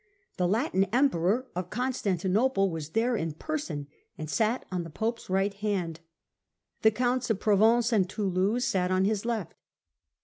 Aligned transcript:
The 0.37 0.47
Latin 0.47 0.85
Emperor 0.85 1.45
of 1.55 1.69
Constantinople 1.69 2.71
was 2.71 2.89
there 2.89 3.15
in 3.15 3.33
person 3.33 3.85
and 4.17 4.27
sat 4.31 4.65
on 4.71 4.83
the 4.83 4.89
Pope's 4.89 5.29
right 5.29 5.53
hand. 5.53 5.99
The 6.81 6.89
Counts 6.89 7.29
of 7.29 7.39
Provence 7.39 7.93
and 7.93 8.09
Toulouse 8.09 8.65
sat 8.65 8.89
on 8.89 9.05
his 9.05 9.25
left. 9.25 9.53